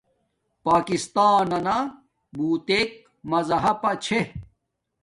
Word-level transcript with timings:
پاکستانانا 0.65 1.77
بوتک 2.35 2.89
مزہپا 3.29 3.91
چھے 4.03 4.19